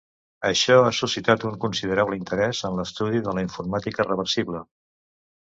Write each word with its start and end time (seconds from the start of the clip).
Això 0.47 0.77
ha 0.85 0.93
suscitat 0.99 1.45
un 1.49 1.57
considerable 1.65 2.17
interès 2.21 2.63
en 2.71 2.81
l'estudi 2.81 3.23
de 3.29 3.37
la 3.41 3.45
informàtica 3.49 4.09
reversible. 4.09 4.65